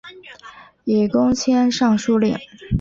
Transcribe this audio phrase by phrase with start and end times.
[0.83, 2.35] 以功迁尚书令。